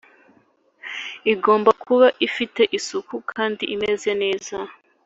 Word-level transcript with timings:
igomba 1.33 1.71
kuba 1.83 2.07
ifite 2.27 2.61
isuku 2.77 3.15
kandi 3.31 3.63
imeze 3.75 4.09
neza 4.21 4.57